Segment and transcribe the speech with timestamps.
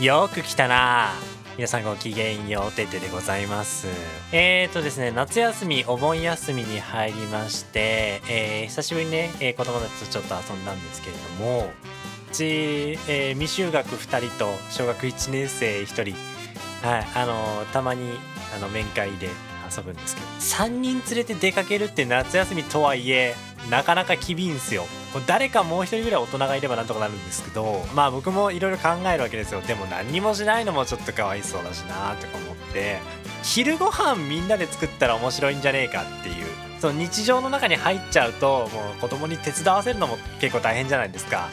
[0.00, 1.10] よく来たな。
[1.56, 3.88] 皆さんごきげんようててでございます。
[4.30, 11.72] えーとですね夏休みお盆休みに入りまして、えー久しぶりにね、えー子供たちとちょっと遊んだんですけれども
[12.30, 12.44] うち、
[13.08, 16.14] えー未就学2人と小学1年生1人
[16.88, 18.12] はいあのーたまに
[18.54, 19.28] あの面会で
[19.76, 23.34] 遊ぶんですけど3人連れて出かけるって夏休みとはいえ
[23.70, 24.86] なかなか厳いんすよ。
[25.26, 29.60] 誰かもう一人ぐらい大人がいればなんとかなるんですけどまあ僕もいろいろ考えるわけですよ。
[29.60, 32.98] でも何にもしないのもちょっとかわいそうだしなとか思って
[33.42, 36.46] 昼ご飯みんなで作ったら面白いんじゃねえかっていう
[36.80, 41.48] その日常の中に入っちゃうともう子供に手伝わせるのも結構大変じゃないですか。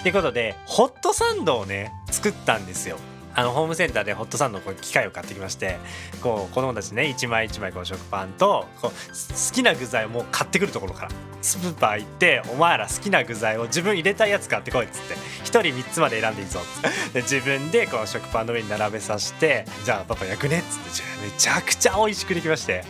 [0.00, 2.98] ってことでホットサンドをね作ったんですよ。
[3.34, 5.76] あのホームセンターでホットサンドの機械を買ってきまして
[6.22, 17.22] こう子供たちね一枚一枚こう食パンとこう好きな具材をもう買ってくるところからスーパー行ってお前ら好きな具材を自分入れたいやつ買ってこいっつって1人3つまで選んでいいぞっつって。
[17.22, 22.84] 自分でこう食パンの上に並べさせてじゃあパパ焼くねっつってめちゃくちゃ美味しくできまして。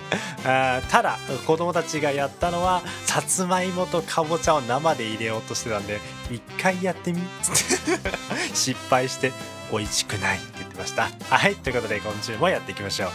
[0.44, 5.98] あただ子供たちがやったのはさつまいもとかぼちゃを生で入れようとしてたんで
[6.31, 8.19] 一回やってみっつって。
[8.55, 9.33] 失敗して
[9.70, 11.08] 美味しくないって言ってました。
[11.30, 13.11] はいということで今週もやっていきましょう。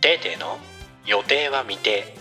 [0.00, 0.58] テーテーの
[1.06, 2.16] 予定は未定。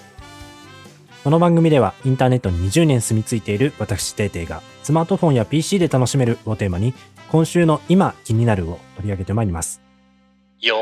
[1.24, 6.96] この番組ではインターネットに20年住み着いている私テイテイがスマートフォンや PC で楽しめるをテーマに
[7.30, 9.82] 今週の今気になるを取り上げてまいります。
[10.60, 10.80] よー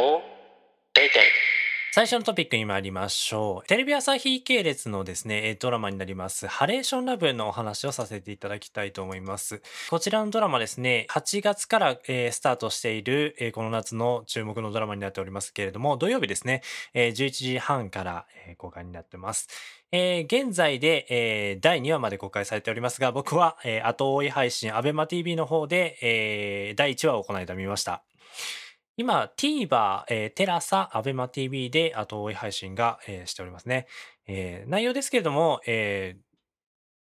[0.94, 1.49] テーテ
[1.92, 3.68] 最初のトピックに参りましょう。
[3.68, 9.64] テレビ朝日系列のですね、ドラマになります、ハレーションラブのお話をさせていただきたいと思います。
[9.90, 16.62] こちらのドラマですね、8月から、スタートしている、この夏の注目のドラマになっておりますけれども、土曜日ですね、
[16.94, 18.28] えー11時半から、
[18.60, 19.48] 公開になってます。
[19.92, 28.04] えー現在で、えー第2話まで公開されておりますが、僕は、えー後追い配信、ABEMATV の方で、えー第1話をこの間見ました。
[29.00, 33.88] 今、TVer、えーテラサ、アベマ t v で後追い配信が、えーしておりますね。
[34.28, 36.22] えー内容ですけれども、えー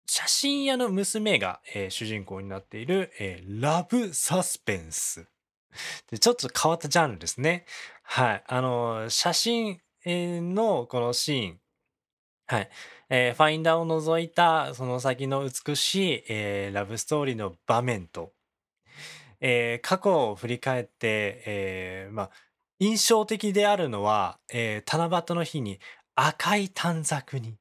[0.06, 5.26] 写真屋の娘が、えー主人公になっている、えーラブサスペンス。
[6.08, 7.64] でちょっと変わったジャンルですね。
[8.04, 8.44] はい。
[8.46, 9.80] あのー写真
[10.54, 11.60] のこのシーン。
[12.46, 12.70] はい。
[13.10, 18.32] えーファインダーを除いたその先の美しい、えーラブストーリーの場面と、
[19.42, 22.30] えー過去を振り返って、えーまあ、
[22.80, 25.80] 印象的であるのは、えー七夕の日に
[26.16, 27.58] 赤い短冊に、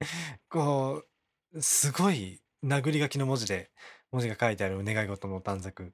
[0.48, 1.04] こ
[1.52, 3.70] う、すごい殴り書きの文字で、
[4.12, 5.92] 文字が書いてあるお願い事の短冊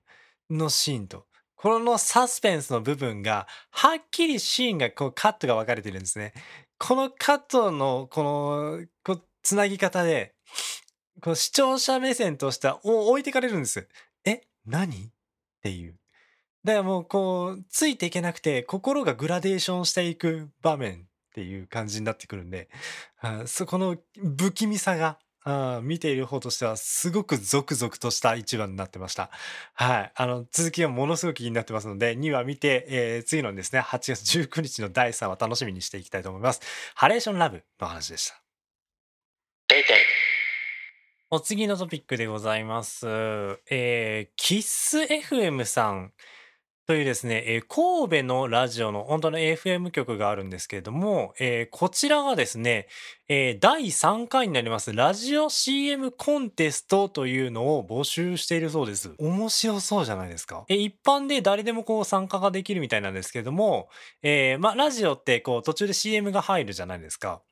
[0.51, 1.27] のシーンと、
[1.57, 6.33] このサスペンスの部分が、はっきりシーンが、こう、カットが分かれてるんですね。
[6.79, 10.35] このカットの、この、こ、つなぎ方で、
[11.21, 13.89] こう視聴者目線としては置いてかれるんです。
[14.25, 14.89] え何？
[14.89, 15.11] っ
[15.63, 15.97] ていう。
[16.65, 20.99] だからもうこうついていけなくて心がグラデーションしていく場面っ
[21.35, 22.69] ていう感じになってくるんで
[23.21, 23.97] あそこの
[24.39, 29.31] 不気味さがあ見ている方としてはすごくゾクゾクとした一話になってました。
[29.75, 30.13] はい。
[30.17, 36.61] あの続きはものすごく気になってますので2話見て、えー次のですね8月19日の第3話楽しみにしていきたいと思います。
[36.97, 38.43] ハレーションラブの話でした。
[41.29, 43.05] お次のトピックでございます。
[43.69, 46.13] えー、キッス FM さん
[46.87, 52.87] というですね、えー神戸のラジオの本当の FM 局があるんですけれども、えーこちらがですね、
[53.29, 59.11] えー第3回になりますラジオ CM コンテストというのを募集しているそうです。
[59.19, 60.65] 面白そうじゃないですか。
[60.69, 63.89] えー一般で誰でもこう参加ができるみたいなんですけれども、
[64.23, 67.43] えーまあラジオってこう途中で CM が入るじゃないですか。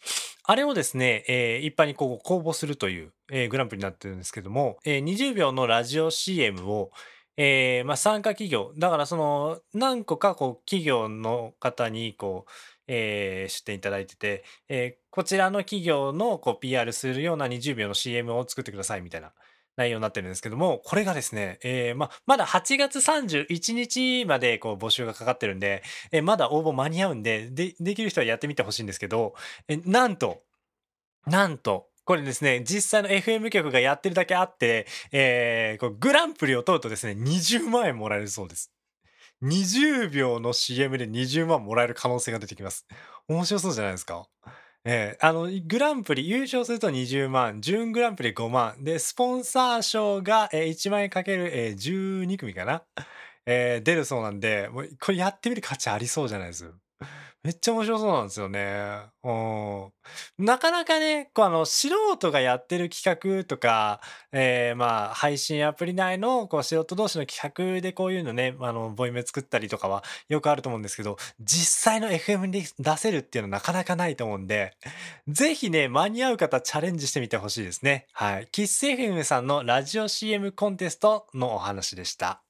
[0.45, 6.93] あれをですね、えー一般にこう公募するという、えーグランプリになってるんですけども、えー20秒のラジオ CM を、
[7.37, 12.51] えーまあ、参加企業、だからその何個かこう企業の方にこう、
[12.87, 19.33] えー出展いただいてて、えーこちらの企業のこう PR するような20秒の CM を作ってくださいみたいな
[19.77, 25.83] 内容になってるんですけども、これがですね、えーまあ、まだ8月31日までこう募集がかかってるんで、
[26.13, 29.35] えーまだ応募間に合うんで、で、できる人はやってみてほしいんですけど、
[29.69, 30.43] えなんと、
[31.27, 38.71] なんと、これですね、実際の FM 局がやってるだけあって、えーこうグランプリを取るとですね、20万円もらえるそうです。
[39.43, 42.87] 20秒の CM で20万もらえる可能性が出てきます。
[43.29, 44.27] 面白そうじゃないですか？
[44.85, 52.83] えーあの、グランプリ優勝すると20万、準グランプリ5万、で、スポンサー賞が、えー1万円かける、えー12組かな、
[53.47, 56.71] えー出るそうなんで、もうこれやってみる価値ありそうじゃないです？
[57.45, 59.03] めっちゃ面白そうなんですよね。
[59.23, 59.31] う
[60.41, 60.45] ん。
[60.47, 64.01] なかなかね、こうあの素人がやってる企画とか、
[64.33, 74.75] えー、まあ配信アプリ内のこう素人同士の企画でこういうのね、あのボイメ作ったりとかはよくあると思うんですけど、実際の FM に出せるっていうのはなかなかないと思うんで、
[75.29, 78.07] ぜひね、間に合う方チャレンジしてみてほしいですね。
[78.13, 78.49] はい。
[78.53, 82.44] キッス FM さんのラジオ CM コンテストのお話でした。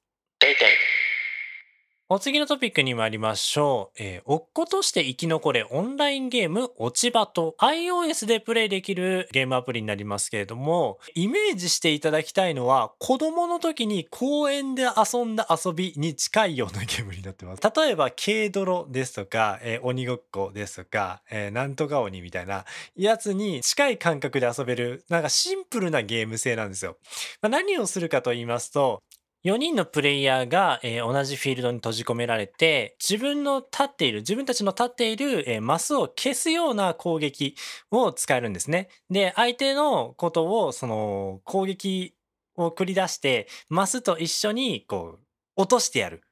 [2.07, 3.97] お次のトピックに参りましょう。
[3.99, 17.61] えー、落っことして生き残れオンラインゲーム落ち葉と iOS でプレイできるゲームアプリになりますけれども、イメージしていただきたいのは子供の時に公園で遊んだ遊びに近いようなゲームになってます。
[17.75, 22.65] 例えば軽泥ですとか、えー、鬼ごっこですとか、えー、なんとか鬼みたいな
[22.95, 26.97] やつに近い感覚で遊べる、なんかシンプルなゲーム性なんですよ。
[27.41, 29.01] まあ、何をするかと言いますと、
[29.45, 37.55] 4人のプレイヤーが、えー、同じフィールドに閉じ込められて、自分の立っている、自分たちの立っている、えー、マスを消すような攻撃
[37.91, 38.89] を使えるんですね。
[39.11, 42.15] で、相手のことを、その、攻撃
[42.55, 45.25] を繰り出して、マスと一緒に、こう、
[45.57, 46.23] 落としてやる。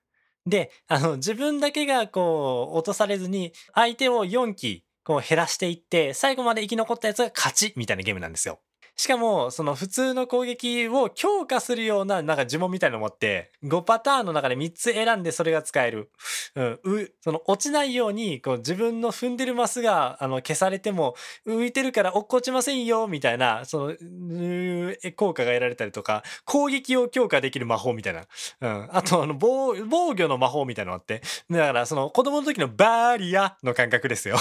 [0.48, 8.59] で、あの、自分だけが、こう、落とされずに、相手を4機、こう、減らしていって、最後まで生き残ったやつが勝ち、みたいなゲームなんですよ。
[8.95, 16.12] しかも、その普通の攻撃を強化するような、なんか呪文みたいなのを持って、5パターンの中で3つ選んでそれが使える。
[16.56, 21.16] うん、う、その落ちないように、こう自分の踏んでるマスが、あの、消されても、
[21.48, 23.95] 浮いてるから落っこちませんよ、みたいな、その、
[25.16, 28.25] 効果が得られたりとか、攻撃を強化できる魔法みたいな。
[28.62, 28.90] うん。
[28.92, 31.22] あと、あの、防、防御の魔法みたいなのあって。
[31.50, 34.38] だから、その、子供の時のバーリアの感覚ですよ。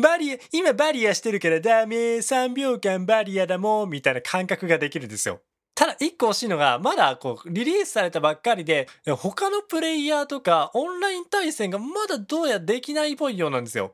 [0.00, 5.40] バリア、今バリアしてるからダメ、3秒間バリアだもん、みたいな感覚ができるんですよ。
[5.74, 13.92] ただ一個惜しいのが、まだこう、リリースされたばっかりで、他のプレイヤーとかオンライン対戦がまだどうやらできないっぽいようなんですよ。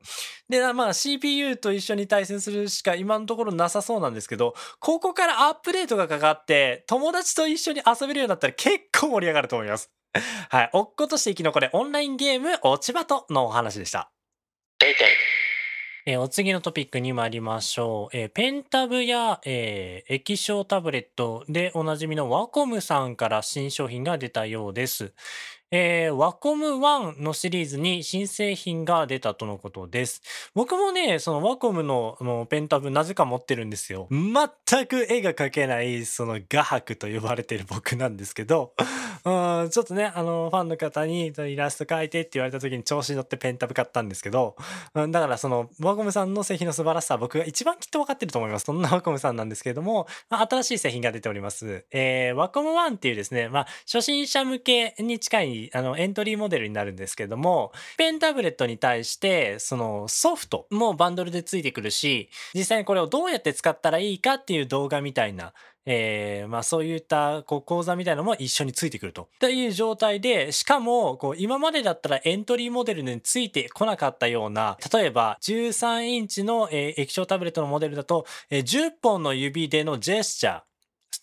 [0.49, 9.91] で、まあ CPU と一緒に対戦するしか今のところなさそうなんですけど、ここからアップデートがかかって、友達と一緒に遊べるようになったら結構盛り上がると思います。
[10.49, 10.71] はい。
[10.73, 14.14] おっことして生き残れオンラインゲーム落ち葉とのお話でした。
[16.07, 18.17] えー、お次のトピックに参りましょう。
[18.17, 25.15] えー、ペンタブや、えー、液晶タブレットでおなじみのワコムさんから新商品が出たようです。
[25.71, 30.23] えー、ワコム1のシリーズに新製品が出たとのことです。
[30.55, 34.09] 僕もね、そのワコムののペンタブなぜか持ってるんですよ。
[34.11, 38.75] 全く絵が描けない、その画伯と呼ばれてる僕なんですけど、
[39.25, 44.57] うん、ちょっとね、あの、ファンの方にイラスト描いてって言われた時に調子に乗ってペンタブ買ったんですけど、
[44.95, 48.67] うん、だからそのワコムさんの製品の素晴らしさは僕が一番きっと分かってると思います。
[48.67, 51.87] そんなワコムさんなんですけれども、まあ、新しい製品が出ております。
[51.91, 65.53] えー、ワコム1っていうですね、まあ、初心者向けに近いあのエントリーモデルになるんですけどもペンタブレットに対してそのソフトもバンドルでついてくるし実際にこれをどうやって使ったらいいかっていう動画みたいな
[65.87, 69.29] えー、まあそういったこう講座みたいなのも一緒についてくると。
[69.39, 80.63] という状態で、しかもこう今までだったらエントリーモデルについてこなかったような、例えば13インチの、えー、液晶タブレットのモデルだと、えー、10本の指でのジェスチャー、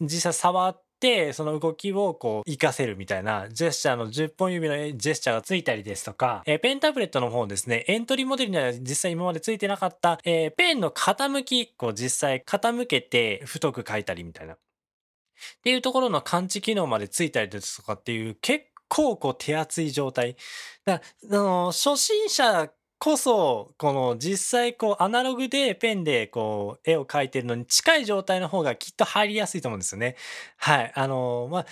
[0.02, 0.91] 実際触って、
[1.34, 14.54] その動きをこう活かせるみたいなジェスチャーの10本指のジェスチャーがついたりですとか、えー、ペンタブレットの方ですね、エントリーモデルには実際今までついてなかった、えー、ペンの傾き、こう実際傾けて太く書いたりみたいな。
[14.54, 14.58] っ
[15.64, 20.36] ていうところの感知機能までついたりですとかっていう結構こう手厚い状態。
[20.86, 22.70] だあの初心者
[23.04, 30.16] こそ、この実際こうアナログでペンでこう絵を描いてるのに近い状態の方がきっと入りやすいと思うんですよね。
[30.58, 30.92] はい。
[30.94, 31.66] あの、まあ、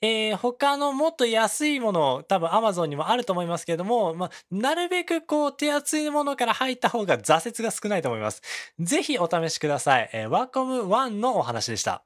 [0.00, 8.40] えー、他のもっと安いもの、多分 Amazon にもあると思いますけれども、まあ、なるべくこう手厚いものから入った方が挫折が少ないと思います。
[8.78, 10.08] ぜひお試しください。
[10.12, 12.04] えー、ワコム1のお話でした。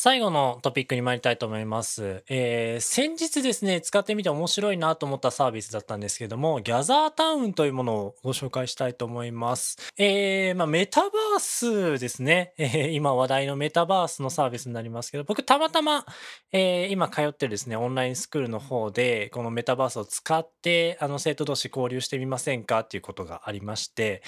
[0.00, 2.22] 最後のトピックに参りたいと思います。
[2.28, 9.76] えー、先日ですね、使ってみて面白いなと思ったサービスだったんですけども、ギャザータウンというものをご紹介したいと思います。
[9.96, 12.54] えー、まあ、メタバースですね。
[12.58, 16.06] えー、今話題のメタバースのサービスになりますけど、僕たまたま、
[16.52, 24.22] えー、今通ってるですね、オンラインスクールの方で、このメタバースを使って、あの、生徒同士交流してみませんかっていうことがありまして、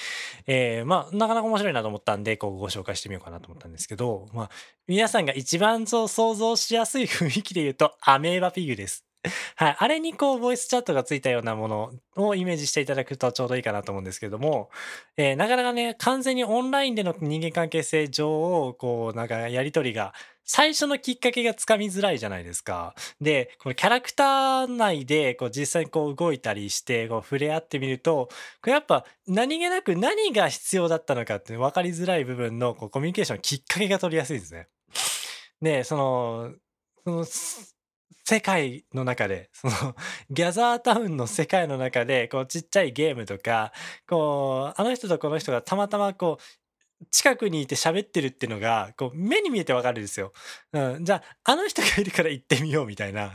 [0.48, 4.50] えー、まあ、なかなか面白いなと思ったんで、こうご紹介してみようかなと思ったんですけど、まあ、
[4.90, 9.04] 皆さんが一番そう想像しやすい雰囲気で言うと、アメーバピグです。
[9.56, 9.76] はい。
[9.78, 14.70] あれにこう、ボイスチャットがついたようなものをイメージしていただくとちょうどいいかなと思うんですけども、
[15.16, 20.14] えー、なかなかね、完全にオンラインでの人間関係性上を、こう、なんかやりとりが
[20.52, 22.96] 最初のきっかけがつかみづらいじゃないですか。
[23.20, 28.28] で、このキャラクター内でこう実際にこう動いたりしてこう触れ合ってみると、
[28.60, 34.66] これやっぱ何気なく何が必要だったのかって分かりづらい部分のこうコミュニケーションのきっかけが取りやすいですね。
[35.60, 36.54] で、その、
[37.04, 37.24] その
[38.24, 39.72] 世界の中で、その
[40.30, 43.72] ギャザータウンの世界の中で、こうちっちゃいゲームとか、
[44.08, 50.32] こう、あの人とこの人がたまたまこう、近くにいて喋ってるっていうのが、こう目に見えてわかるんですよ。
[50.72, 53.32] うん、じゃあ、あの人がいるから行ってみようみたいな。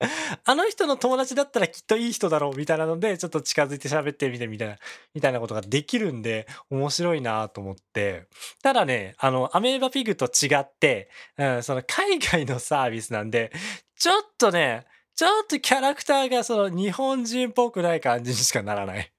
[0.44, 4.76] あの人の友達だったらきっといい人だろうみたいなので、ちょっと近づいて喋ってみてみたいな、
[5.14, 8.26] みたいなことができるんで、面白いなと思って。
[8.62, 13.52] ただね、あの、アメーバピグと違って、うん、その海外のサービスなんで、
[13.98, 14.86] ちょっとね、
[15.16, 19.12] ちょっとキャラクターがその日本人っぽくない感じにしかならない。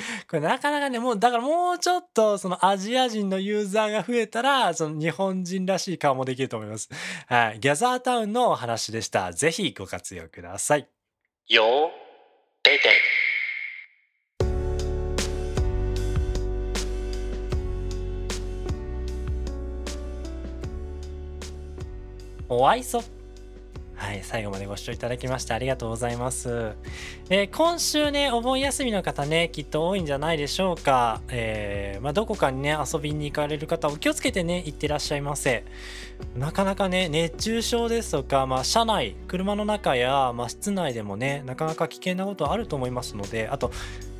[0.28, 6.88] これなかなかね、もう、だからもうちょっとそのアジア人のユーザーが増えたら、その日本人らしい顔もできると思います。
[7.26, 7.60] はい。
[7.60, 9.32] ギャザータウンのお話でした。
[9.32, 10.88] ぜひご活用ください。
[11.48, 11.90] よ
[12.62, 12.90] てて。
[22.50, 23.17] おあいそ。
[23.98, 26.72] はい、最後までご視聴いただきましてありがとうございます。
[27.30, 31.20] えー、今週ね、お盆休みの方ね、きっと多いんじゃないでしょうか。
[31.28, 35.64] えー、まあ、どこかにね、遊びに行かれる方、お気をつけてね、行ってらっしゃいませ。
[36.36, 43.72] なかなかね、熱中症ですとか、まあ、車内、車の中や、まあ、室内でもね、なかなか危険なことあると思いますので、あと、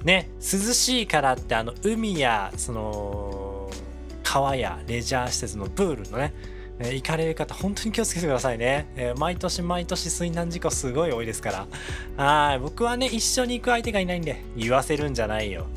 [0.02, 3.70] ね、涼しいからって、あの、海や、その、
[4.24, 6.34] 川やレジャー施設のプールのね、
[6.80, 8.88] えー、行かれる方、本当に気をつけてくださいね。
[8.96, 11.66] えー、毎年毎年水難事故すごい多いですか
[12.16, 12.24] ら。
[12.24, 12.58] はい。
[12.58, 15.66] 僕はね、一緒に行く相手がいないんで、言わせるんじゃないよ。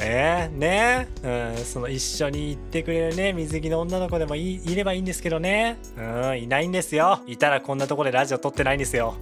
[0.00, 5.76] えー、ねうん、その一緒に行ってくれるね、水着の女の子でもいいればいいんですけどね。
[5.98, 7.20] うん、いないんですよ。
[7.26, 9.14] いたらこんなとこでラジオ撮ってないんですよ。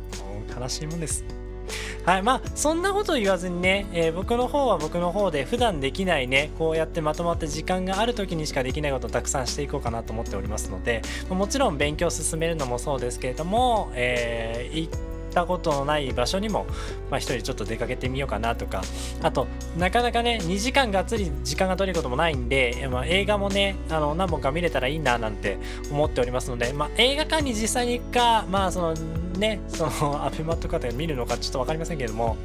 [0.56, 1.41] 悲しいもんです。
[2.04, 16.66] はい、まあそんなこと言わずにね、えー、僕の方は僕の方で普段できないねこうやってまとまった時間がある時にしかできないことをたくさんしていこうかなと思っておりますのでもちろん勉強を進めるのもそうですけれども、えー、ったことのない場所にも、
[17.10, 18.82] まあ、人ちょっと出かけてみようかなとか
[19.22, 25.58] あとなかなかね2時間がっつり時間が取れることもないんで、まあ、映画もねあの何本か見れたらいいななんて
[25.90, 28.94] 思っておりますので、まあ、映画館に実際に行くかまあその
[29.32, 32.36] ねその アベマとかで見るのかちょっと分かりませんけれども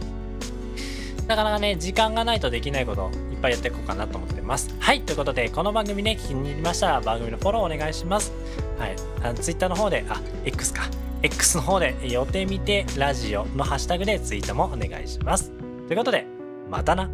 [1.28, 4.74] なかなかね、時間がないとできないこといっぱいやっていこうかなと思ってます。
[4.80, 8.32] はい、ということで、この番組ね、気に入りましたら番組のフォローお願いします。
[8.80, 10.84] はい、あの Twitter の方で、あ、X か。
[11.22, 15.52] X の方で予定見てラジオのハッシュタグでツイートもお願いします。
[15.88, 16.26] ということで、
[16.70, 17.10] またな